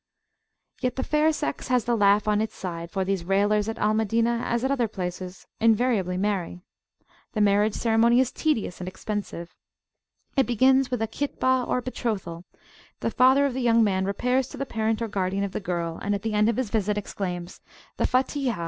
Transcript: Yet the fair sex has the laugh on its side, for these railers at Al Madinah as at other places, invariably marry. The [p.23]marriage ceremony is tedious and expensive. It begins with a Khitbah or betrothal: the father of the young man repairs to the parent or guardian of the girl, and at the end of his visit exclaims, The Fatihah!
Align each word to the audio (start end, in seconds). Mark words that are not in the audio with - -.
Yet 0.79 0.95
the 0.95 1.03
fair 1.03 1.31
sex 1.31 1.67
has 1.67 1.85
the 1.85 1.95
laugh 1.95 2.27
on 2.27 2.41
its 2.41 2.55
side, 2.55 2.89
for 2.89 3.05
these 3.05 3.23
railers 3.23 3.69
at 3.69 3.77
Al 3.77 3.93
Madinah 3.93 4.41
as 4.45 4.63
at 4.63 4.71
other 4.71 4.87
places, 4.87 5.45
invariably 5.59 6.17
marry. 6.17 6.63
The 7.33 7.39
[p.23]marriage 7.39 7.75
ceremony 7.75 8.19
is 8.19 8.31
tedious 8.31 8.79
and 8.81 8.87
expensive. 8.87 9.55
It 10.35 10.47
begins 10.47 10.89
with 10.89 11.03
a 11.03 11.07
Khitbah 11.07 11.67
or 11.67 11.81
betrothal: 11.81 12.45
the 13.01 13.11
father 13.11 13.45
of 13.45 13.53
the 13.53 13.61
young 13.61 13.83
man 13.83 14.05
repairs 14.05 14.47
to 14.47 14.57
the 14.57 14.65
parent 14.65 15.03
or 15.03 15.07
guardian 15.07 15.43
of 15.43 15.51
the 15.51 15.59
girl, 15.59 15.99
and 16.01 16.15
at 16.15 16.23
the 16.23 16.33
end 16.33 16.49
of 16.49 16.57
his 16.57 16.71
visit 16.71 16.97
exclaims, 16.97 17.61
The 17.97 18.05
Fatihah! 18.07 18.57